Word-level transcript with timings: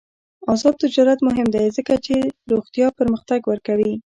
آزاد 0.53 0.75
تجارت 0.83 1.19
مهم 1.27 1.47
دی 1.55 1.65
ځکه 1.77 1.93
چې 2.05 2.15
روغتیا 2.51 2.87
پرمختګ 2.99 3.41
ورکوي. 3.51 3.91